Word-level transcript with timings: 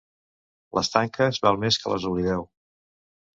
Les 0.77 0.89
tanques 0.95 1.39
val 1.43 1.59
més 1.65 1.79
que 1.83 1.93
les 1.95 2.09
oblideu. 2.13 2.49